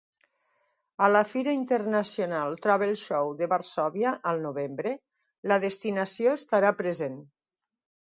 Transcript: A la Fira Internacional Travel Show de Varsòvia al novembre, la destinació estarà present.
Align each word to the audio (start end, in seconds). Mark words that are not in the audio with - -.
A 1.07 1.07
la 1.15 1.19
Fira 1.31 1.51
Internacional 1.57 2.55
Travel 2.65 2.93
Show 3.01 3.29
de 3.41 3.47
Varsòvia 3.51 4.13
al 4.31 4.41
novembre, 4.47 4.95
la 5.53 5.59
destinació 5.67 6.33
estarà 6.39 6.73
present. 6.81 7.21